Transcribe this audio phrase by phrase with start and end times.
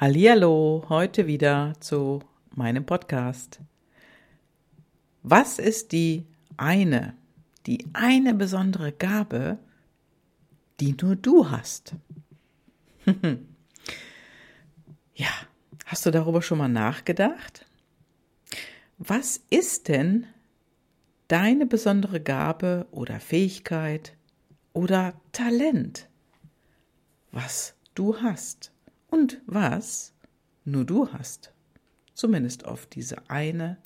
[0.00, 2.20] Hallihallo, heute wieder zu
[2.54, 3.60] meinem Podcast.
[5.22, 6.26] Was ist die
[6.56, 7.18] eine,
[7.66, 9.58] die eine besondere Gabe,
[10.80, 11.96] die nur du hast?
[15.14, 15.28] ja,
[15.84, 17.66] hast du darüber schon mal nachgedacht?
[18.96, 20.24] Was ist denn
[21.28, 24.16] deine besondere Gabe oder Fähigkeit
[24.72, 26.08] oder Talent,
[27.32, 28.72] was du hast?
[29.10, 30.12] Und was
[30.64, 31.52] nur du hast.
[32.14, 33.76] Zumindest auf diese eine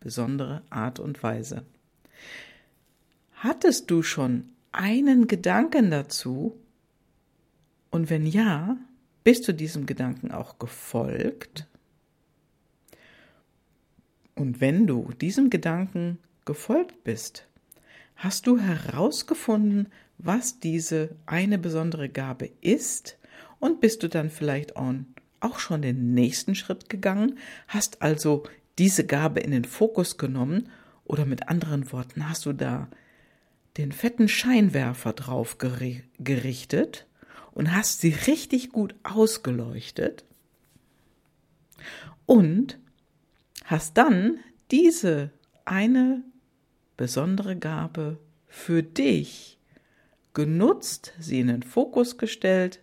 [0.00, 1.64] besondere Art und Weise.
[3.32, 6.58] Hattest du schon einen Gedanken dazu?
[7.90, 8.76] Und wenn ja,
[9.22, 11.66] bist du diesem Gedanken auch gefolgt?
[14.34, 17.46] Und wenn du diesem Gedanken gefolgt bist,
[18.16, 23.16] hast du herausgefunden, was diese eine besondere Gabe ist
[23.64, 28.42] und bist du dann vielleicht auch schon den nächsten Schritt gegangen, hast also
[28.76, 30.68] diese Gabe in den Fokus genommen?
[31.06, 32.88] Oder mit anderen Worten hast du da
[33.78, 37.06] den fetten Scheinwerfer drauf gerichtet
[37.52, 40.26] und hast sie richtig gut ausgeleuchtet?
[42.26, 42.78] Und
[43.64, 45.30] hast dann diese
[45.64, 46.22] eine
[46.98, 49.58] besondere Gabe für dich
[50.34, 52.80] genutzt, sie in den Fokus gestellt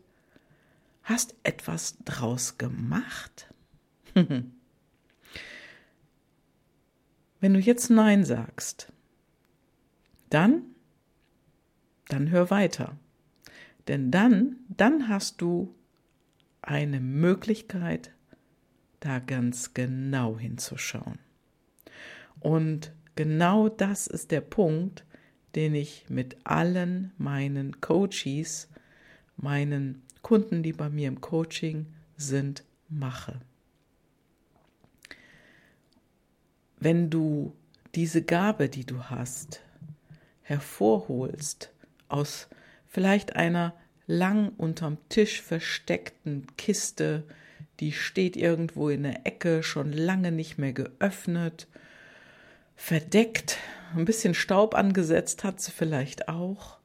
[1.03, 3.53] hast etwas draus gemacht?
[4.13, 4.53] Wenn
[7.53, 8.91] du jetzt Nein sagst,
[10.29, 10.63] dann,
[12.07, 12.97] dann hör weiter.
[13.88, 15.75] Denn dann, dann hast du
[16.61, 18.11] eine Möglichkeit,
[18.99, 21.17] da ganz genau hinzuschauen.
[22.39, 25.05] Und genau das ist der Punkt,
[25.55, 28.69] den ich mit allen meinen Coaches,
[29.35, 33.41] meinen Kunden, die bei mir im Coaching sind, mache.
[36.80, 37.55] Wenn du
[37.95, 39.62] diese Gabe, die du hast,
[40.41, 41.72] hervorholst
[42.07, 42.47] aus
[42.88, 43.73] vielleicht einer
[44.07, 47.23] lang unterm Tisch versteckten Kiste,
[47.79, 51.67] die steht irgendwo in der Ecke, schon lange nicht mehr geöffnet,
[52.75, 53.57] verdeckt,
[53.96, 56.78] ein bisschen Staub angesetzt hat sie vielleicht auch.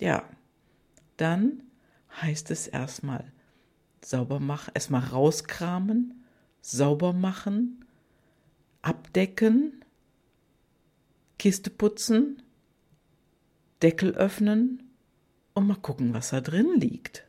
[0.00, 0.28] Ja,
[1.16, 1.62] dann
[2.20, 3.32] heißt es erstmal
[4.04, 6.24] sauber machen, erstmal rauskramen,
[6.60, 7.84] sauber machen,
[8.82, 9.84] abdecken,
[11.38, 12.42] Kiste putzen,
[13.82, 14.82] Deckel öffnen
[15.54, 17.24] und mal gucken, was da drin liegt.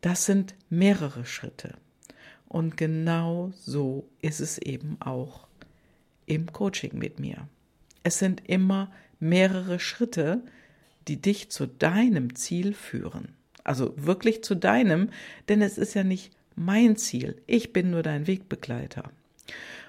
[0.00, 1.76] Das sind mehrere Schritte.
[2.46, 5.46] Und genau so ist es eben auch
[6.26, 7.48] im Coaching mit mir.
[8.02, 10.42] Es sind immer mehrere Schritte,
[11.08, 13.34] die dich zu deinem Ziel führen.
[13.68, 15.10] Also wirklich zu deinem,
[15.48, 17.36] denn es ist ja nicht mein Ziel.
[17.46, 19.10] Ich bin nur dein Wegbegleiter.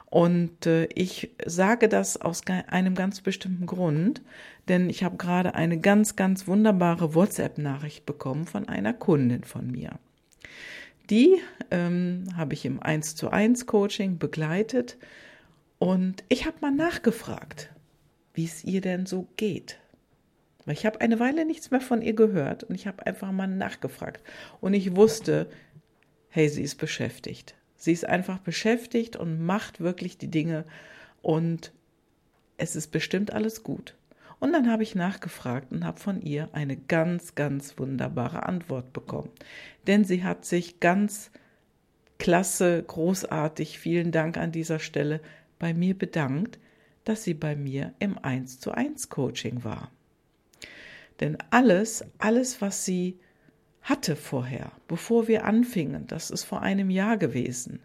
[0.05, 4.21] Und äh, ich sage das aus einem ganz bestimmten Grund,
[4.67, 9.91] denn ich habe gerade eine ganz, ganz wunderbare WhatsApp-Nachricht bekommen von einer Kundin von mir.
[11.09, 11.37] Die
[11.71, 14.97] ähm, habe ich im 1 zu 1 Coaching begleitet
[15.77, 17.69] und ich habe mal nachgefragt,
[18.33, 19.79] wie es ihr denn so geht.
[20.71, 24.23] Ich habe eine Weile nichts mehr von ihr gehört und ich habe einfach mal nachgefragt.
[24.61, 25.49] Und ich wusste,
[26.29, 27.55] hey, sie ist beschäftigt.
[27.75, 30.65] Sie ist einfach beschäftigt und macht wirklich die Dinge
[31.21, 31.71] und
[32.57, 33.95] es ist bestimmt alles gut.
[34.39, 39.29] Und dann habe ich nachgefragt und habe von ihr eine ganz, ganz wunderbare Antwort bekommen.
[39.87, 41.31] Denn sie hat sich ganz
[42.19, 45.21] klasse, großartig, vielen Dank an dieser Stelle
[45.57, 46.59] bei mir bedankt,
[47.03, 49.91] dass sie bei mir im 1 zu 1 Coaching war.
[51.19, 53.19] Denn alles, alles, was sie
[53.81, 57.81] hatte vorher, bevor wir anfingen, das ist vor einem Jahr gewesen,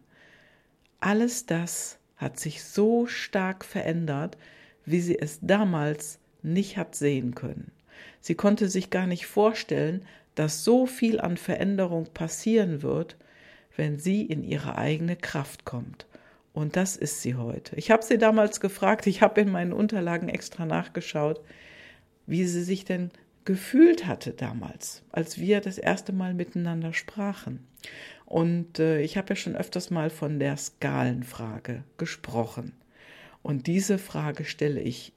[1.00, 4.36] alles das hat sich so stark verändert,
[4.84, 7.72] wie sie es damals nicht hat sehen können.
[8.20, 13.16] Sie konnte sich gar nicht vorstellen, dass so viel an Veränderung passieren wird,
[13.76, 16.06] wenn sie in ihre eigene Kraft kommt.
[16.52, 17.76] Und das ist sie heute.
[17.76, 21.40] Ich habe sie damals gefragt, ich habe in meinen Unterlagen extra nachgeschaut,
[22.26, 23.10] wie sie sich denn
[23.44, 27.66] gefühlt hatte damals, als wir das erste Mal miteinander sprachen.
[28.26, 32.72] Und äh, ich habe ja schon öfters mal von der Skalenfrage gesprochen.
[33.42, 35.12] Und diese Frage stelle ich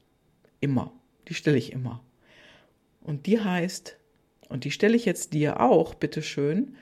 [0.60, 0.92] immer.
[1.28, 2.02] Die stelle ich immer.
[3.00, 3.96] Und die heißt,
[4.48, 6.76] und die stelle ich jetzt dir auch, bitteschön,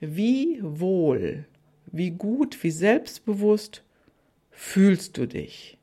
[0.00, 1.44] wie wohl,
[1.86, 3.82] wie gut, wie selbstbewusst
[4.50, 5.78] fühlst du dich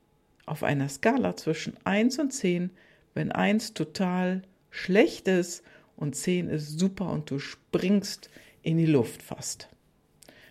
[0.46, 2.70] auf einer Skala zwischen 1 und 10,
[3.14, 4.42] wenn 1 total
[4.76, 5.62] schlecht ist
[5.96, 8.30] und 10 ist super und du springst
[8.62, 9.68] in die Luft fast.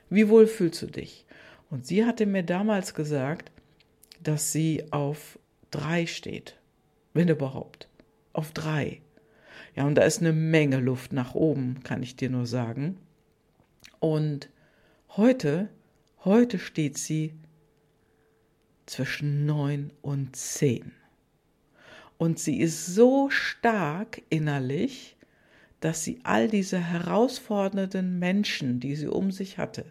[0.10, 1.26] Wie wohl fühlst du dich?
[1.70, 3.52] Und sie hatte mir damals gesagt,
[4.22, 5.40] dass sie auf
[5.72, 6.58] drei steht,
[7.14, 7.90] wenn überhaupt.
[8.34, 9.02] Auf drei.
[9.76, 12.98] Ja, und da ist eine Menge Luft nach oben, kann ich dir nur sagen.
[14.00, 14.50] Und
[15.16, 15.70] heute,
[16.24, 17.34] heute steht sie
[18.86, 20.92] zwischen neun und zehn.
[22.18, 25.18] Und sie ist so stark innerlich,
[25.82, 29.86] dass sie all diese herausfordernden Menschen, die sie um sich hatte,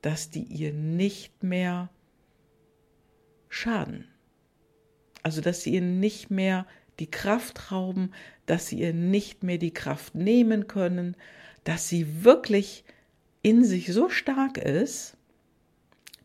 [0.00, 1.90] dass die ihr nicht mehr
[3.48, 4.08] schaden.
[5.22, 6.66] Also dass sie ihr nicht mehr
[6.98, 8.12] die Kraft rauben,
[8.46, 11.16] dass sie ihr nicht mehr die Kraft nehmen können,
[11.64, 12.84] dass sie wirklich
[13.42, 15.17] in sich so stark ist,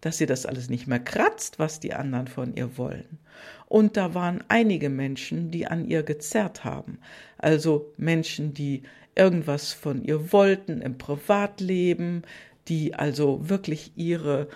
[0.04, 3.20] dass sie das alles nicht mehr kratzt, was die anderen von ihr wollen.
[3.68, 7.00] Und da waren einige Menschen, die an ihr gezerrt haben.
[7.38, 8.84] Also Menschen, die
[9.16, 12.24] irgendwas von ihr wollten im Privatleben,
[12.68, 14.50] die also wirklich ihre,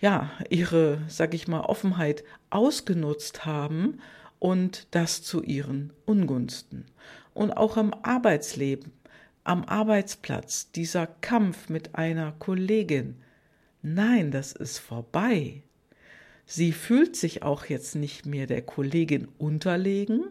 [0.00, 4.00] ja, ihre, sag ich mal, Offenheit ausgenutzt haben
[4.38, 6.86] und das zu ihren Ungunsten.
[7.34, 8.90] Und auch im Arbeitsleben,
[9.44, 13.16] am Arbeitsplatz, dieser Kampf mit einer Kollegin,
[13.94, 15.62] Nein, das ist vorbei.
[16.44, 20.24] Sie fühlt sich auch jetzt nicht mehr der Kollegin unterlegen,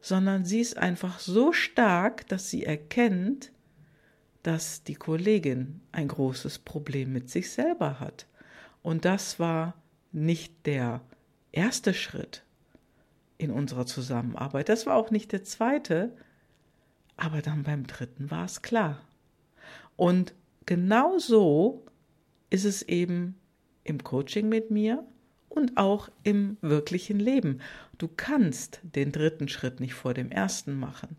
[0.00, 3.52] sondern sie ist einfach so stark, dass sie erkennt,
[4.42, 8.26] dass die Kollegin ein großes Problem mit sich selber hat.
[8.82, 9.74] Und das war
[10.10, 11.02] nicht der
[11.52, 12.44] erste Schritt
[13.38, 16.16] in unserer Zusammenarbeit, das war auch nicht der zweite,
[17.16, 19.00] aber dann beim dritten war es klar.
[19.96, 20.34] Und
[20.64, 21.85] genau so
[22.50, 23.36] ist es eben
[23.84, 25.04] im Coaching mit mir
[25.48, 27.60] und auch im wirklichen Leben.
[27.98, 31.16] Du kannst den dritten Schritt nicht vor dem ersten machen.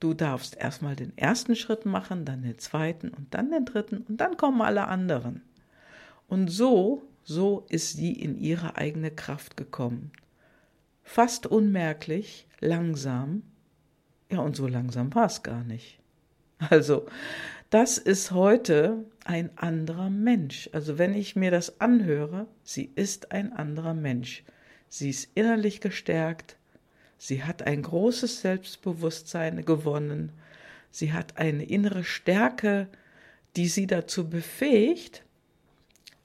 [0.00, 4.16] Du darfst erstmal den ersten Schritt machen, dann den zweiten und dann den dritten und
[4.16, 5.42] dann kommen alle anderen.
[6.26, 10.10] Und so, so ist sie in ihre eigene Kraft gekommen.
[11.04, 13.42] Fast unmerklich, langsam.
[14.30, 16.00] Ja, und so langsam war es gar nicht.
[16.70, 17.06] Also,
[17.70, 20.68] das ist heute ein anderer Mensch.
[20.72, 24.44] Also wenn ich mir das anhöre, sie ist ein anderer Mensch.
[24.88, 26.56] Sie ist innerlich gestärkt,
[27.18, 30.32] sie hat ein großes Selbstbewusstsein gewonnen,
[30.90, 32.88] sie hat eine innere Stärke,
[33.56, 35.24] die sie dazu befähigt,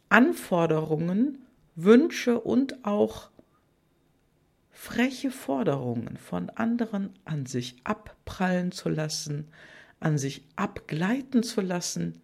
[0.09, 1.39] Anforderungen,
[1.75, 3.29] Wünsche und auch
[4.71, 9.47] freche Forderungen von anderen an sich abprallen zu lassen,
[9.99, 12.21] an sich abgleiten zu lassen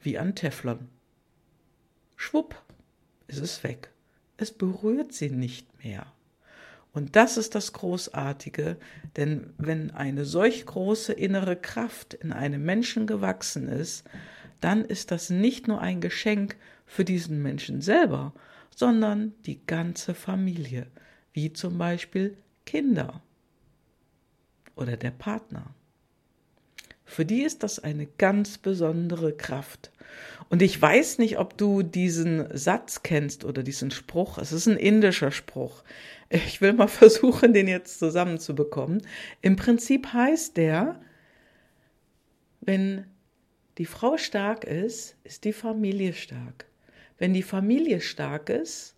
[0.00, 0.88] wie an Teflon.
[2.16, 2.60] Schwupp
[3.26, 3.90] ist es weg.
[4.36, 6.06] Es berührt sie nicht mehr.
[6.92, 8.76] Und das ist das Großartige,
[9.16, 14.04] denn wenn eine solch große innere Kraft in einem Menschen gewachsen ist,
[14.60, 16.56] dann ist das nicht nur ein Geschenk
[16.86, 18.32] für diesen Menschen selber,
[18.74, 20.86] sondern die ganze Familie,
[21.32, 23.22] wie zum Beispiel Kinder
[24.74, 25.74] oder der Partner.
[27.08, 29.90] Für die ist das eine ganz besondere Kraft.
[30.50, 34.36] Und ich weiß nicht, ob du diesen Satz kennst oder diesen Spruch.
[34.36, 35.82] Es ist ein indischer Spruch.
[36.28, 39.02] Ich will mal versuchen, den jetzt zusammenzubekommen.
[39.40, 41.00] Im Prinzip heißt der,
[42.60, 43.04] wenn
[43.78, 46.66] die Frau stark ist, ist die Familie stark.
[47.16, 48.94] Wenn die Familie stark ist,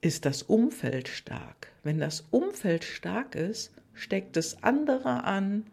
[0.00, 1.72] ist das Umfeld stark.
[1.82, 5.66] Wenn das Umfeld stark ist, steckt es andere an,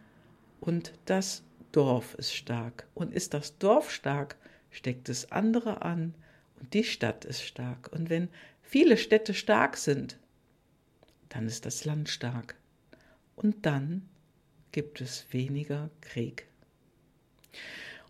[0.60, 2.88] und das Dorf ist stark.
[2.94, 4.38] Und ist das Dorf stark,
[4.72, 6.16] steckt es andere an
[6.60, 7.92] und die Stadt ist stark.
[7.92, 8.30] Und wenn
[8.62, 10.18] viele Städte stark sind,
[11.30, 12.56] dann ist das Land stark.
[13.36, 14.08] Und dann
[14.72, 16.48] gibt es weniger Krieg.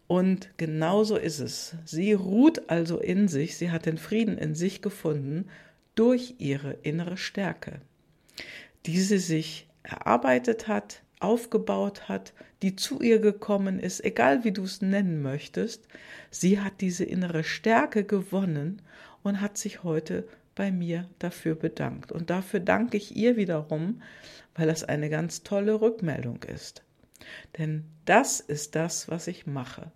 [0.07, 1.75] Und genauso ist es.
[1.85, 5.49] Sie ruht also in sich, sie hat den Frieden in sich gefunden
[5.93, 7.81] durch ihre innere Stärke,
[8.85, 14.63] die sie sich erarbeitet hat, aufgebaut hat, die zu ihr gekommen ist, egal wie du
[14.63, 15.87] es nennen möchtest,
[16.31, 18.81] sie hat diese innere Stärke gewonnen
[19.23, 22.11] und hat sich heute bei mir dafür bedankt.
[22.11, 24.01] Und dafür danke ich ihr wiederum,
[24.55, 26.83] weil das eine ganz tolle Rückmeldung ist.
[27.57, 29.91] Denn das ist das, was ich mache.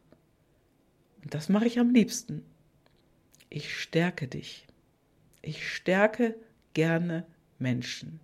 [1.24, 2.44] Und das mache ich am liebsten.
[3.50, 4.68] Ich stärke dich.
[5.42, 6.36] Ich stärke
[6.74, 7.26] gerne
[7.60, 8.20] Menschen.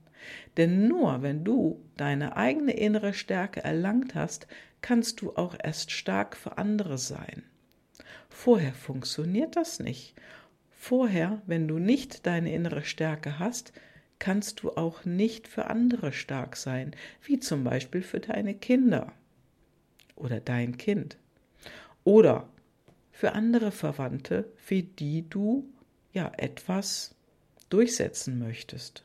[0.57, 4.47] Denn nur wenn du deine eigene innere Stärke erlangt hast,
[4.81, 7.43] kannst du auch erst stark für andere sein.
[8.29, 10.15] Vorher funktioniert das nicht.
[10.71, 13.73] Vorher, wenn du nicht deine innere Stärke hast,
[14.17, 19.13] kannst du auch nicht für andere stark sein, wie zum Beispiel für deine Kinder
[20.15, 21.17] oder dein Kind.
[22.03, 22.49] Oder
[23.11, 25.69] für andere Verwandte, für die du
[26.13, 27.15] ja etwas
[27.69, 29.03] durchsetzen möchtest.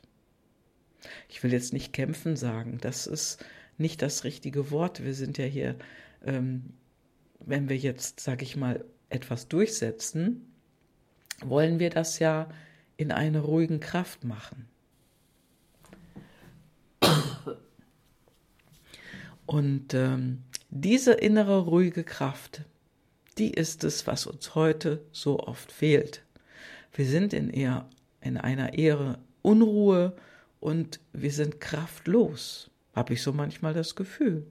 [1.28, 3.44] Ich will jetzt nicht kämpfen sagen, das ist
[3.78, 5.04] nicht das richtige Wort.
[5.04, 5.76] Wir sind ja hier,
[6.24, 6.74] ähm,
[7.40, 10.52] wenn wir jetzt, sage ich mal, etwas durchsetzen,
[11.42, 12.48] wollen wir das ja
[12.96, 14.66] in einer ruhigen Kraft machen.
[19.46, 22.62] Und ähm, diese innere ruhige Kraft,
[23.38, 26.22] die ist es, was uns heute so oft fehlt.
[26.92, 27.88] Wir sind in, eher,
[28.20, 30.16] in einer eher Unruhe
[30.64, 34.46] und wir sind kraftlos, habe ich so manchmal das Gefühl.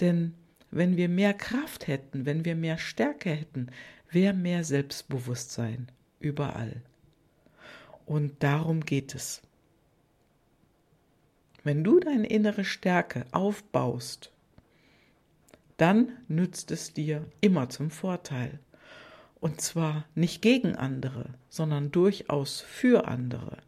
[0.00, 0.34] Denn
[0.72, 3.68] wenn wir mehr Kraft hätten, wenn wir mehr Stärke hätten,
[4.10, 5.86] wäre mehr Selbstbewusstsein
[6.18, 6.82] überall.
[8.06, 9.40] Und darum geht es.
[11.62, 14.32] Wenn du deine innere Stärke aufbaust,
[15.76, 18.58] dann nützt es dir immer zum Vorteil.
[19.38, 23.58] Und zwar nicht gegen andere, sondern durchaus für andere.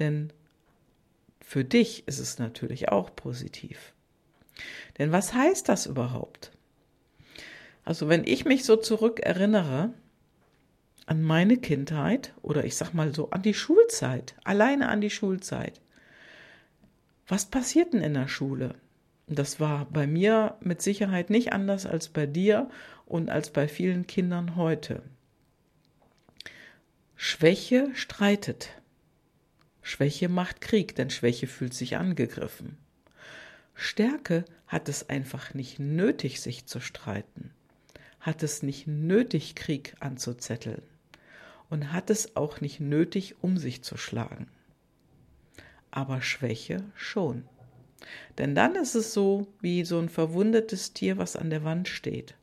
[0.00, 0.32] Denn
[1.44, 3.92] für dich ist es natürlich auch positiv.
[4.98, 6.52] Denn was heißt das überhaupt?
[7.84, 9.92] Also wenn ich mich so zurückerinnere
[11.06, 15.80] an meine Kindheit oder ich sag mal so an die Schulzeit, alleine an die Schulzeit.
[17.26, 18.74] Was passiert denn in der Schule?
[19.26, 22.68] Das war bei mir mit Sicherheit nicht anders als bei dir
[23.06, 25.02] und als bei vielen Kindern heute.
[27.16, 28.70] Schwäche streitet.
[29.82, 32.78] Schwäche macht Krieg, denn Schwäche fühlt sich angegriffen.
[33.74, 37.50] Stärke hat es einfach nicht nötig, sich zu streiten,
[38.20, 40.82] hat es nicht nötig, Krieg anzuzetteln
[41.68, 44.48] und hat es auch nicht nötig, um sich zu schlagen.
[45.90, 47.44] Aber Schwäche schon.
[48.38, 52.34] Denn dann ist es so wie so ein verwundetes Tier, was an der Wand steht.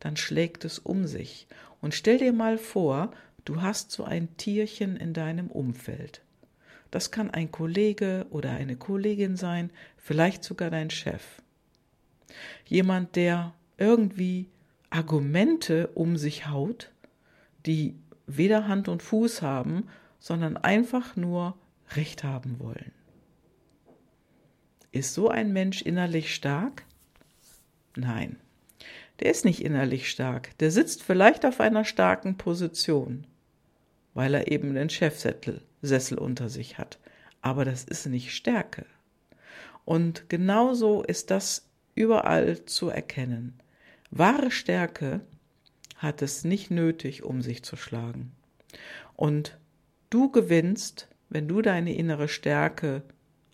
[0.00, 1.46] Dann schlägt es um sich.
[1.80, 3.12] Und stell dir mal vor,
[3.44, 6.22] du hast so ein Tierchen in deinem Umfeld.
[6.90, 11.42] Das kann ein Kollege oder eine Kollegin sein, vielleicht sogar dein Chef.
[12.66, 14.48] Jemand, der irgendwie
[14.90, 16.90] Argumente um sich haut,
[17.66, 21.56] die weder Hand und Fuß haben, sondern einfach nur
[21.94, 22.92] Recht haben wollen.
[24.90, 26.84] Ist so ein Mensch innerlich stark?
[27.96, 28.36] Nein,
[29.20, 30.56] der ist nicht innerlich stark.
[30.58, 33.26] Der sitzt vielleicht auf einer starken Position,
[34.14, 36.98] weil er eben den Chefsessel Sessel unter sich hat.
[37.40, 38.86] Aber das ist nicht Stärke.
[39.84, 43.58] Und genauso ist das überall zu erkennen.
[44.10, 45.20] Wahre Stärke
[45.96, 48.32] hat es nicht nötig, um sich zu schlagen.
[49.16, 49.58] Und
[50.10, 53.02] du gewinnst, wenn du deine innere Stärke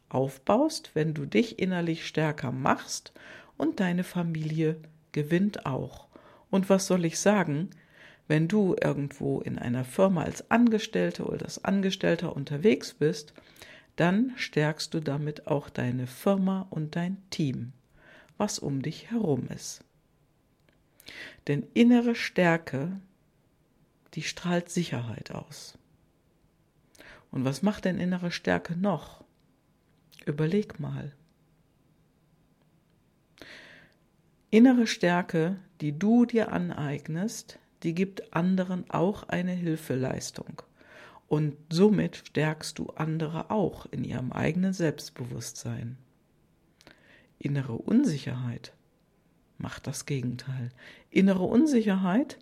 [0.08, 3.12] aufbaust, wenn du dich innerlich stärker machst
[3.56, 4.76] und deine Familie
[5.12, 6.08] gewinnt auch.
[6.50, 7.70] Und was soll ich sagen,
[8.26, 13.34] wenn du irgendwo in einer Firma als Angestellte oder als Angestellter unterwegs bist,
[13.96, 17.72] dann stärkst du damit auch deine Firma und dein Team,
[18.38, 19.84] was um dich herum ist.
[21.46, 23.00] Denn innere Stärke,
[24.14, 25.78] die strahlt Sicherheit aus.
[27.30, 29.22] Und was macht denn innere Stärke noch?
[30.24, 31.12] Überleg mal.
[34.50, 40.62] Innere Stärke, die du dir aneignest, die gibt anderen auch eine Hilfeleistung.
[41.28, 45.98] Und somit stärkst du andere auch in ihrem eigenen Selbstbewusstsein.
[47.38, 48.72] Innere Unsicherheit
[49.58, 50.70] macht das Gegenteil.
[51.10, 52.38] Innere Unsicherheit,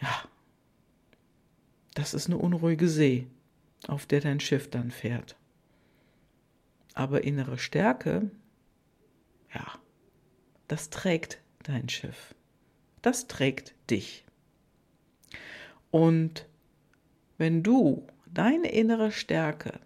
[0.00, 0.24] ja,
[1.94, 3.28] das ist eine unruhige See,
[3.86, 5.36] auf der dein Schiff dann fährt.
[6.94, 8.30] Aber innere Stärke,
[9.54, 9.66] ja,
[10.68, 12.34] das trägt dein Schiff.
[13.02, 14.24] Das trägt dich.
[15.90, 16.46] Und
[17.36, 19.80] wenn du deine innere Stärke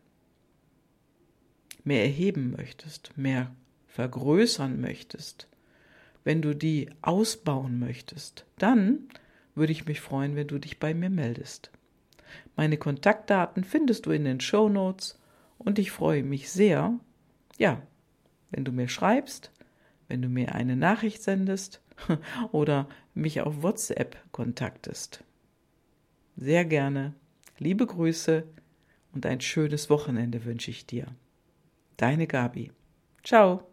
[1.84, 3.54] mehr erheben möchtest, mehr
[3.88, 5.48] vergrößern möchtest,
[6.22, 9.08] wenn du die ausbauen möchtest, dann
[9.54, 11.70] würde ich mich freuen, wenn du dich bei mir meldest.
[12.56, 15.18] Meine Kontaktdaten findest du in den Show Notes
[15.58, 16.98] und ich freue mich sehr,
[17.58, 17.80] ja,
[18.50, 19.50] wenn du mir schreibst,
[20.08, 21.80] wenn du mir eine Nachricht sendest
[22.52, 25.24] oder mich auf WhatsApp kontaktest.
[26.36, 27.14] Sehr gerne.
[27.58, 28.44] Liebe Grüße
[29.14, 31.06] und ein schönes Wochenende wünsche ich dir.
[31.96, 32.70] Deine Gabi.
[33.24, 33.66] Ciao.